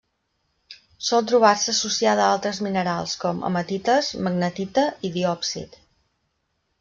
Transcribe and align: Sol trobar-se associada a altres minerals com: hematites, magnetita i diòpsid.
Sol 1.09 1.25
trobar-se 1.31 1.73
associada 1.75 2.23
a 2.27 2.29
altres 2.37 2.61
minerals 2.67 3.13
com: 3.25 3.43
hematites, 3.49 4.09
magnetita 4.29 4.87
i 5.07 5.13
diòpsid. 5.19 5.77